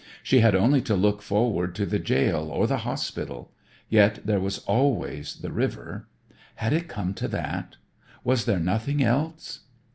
[0.23, 3.51] She had only to look forward to the jail or the hospital;
[3.87, 6.07] yet there was always the river.
[6.55, 7.75] Had it come to that?
[8.23, 9.59] Was there nothing else?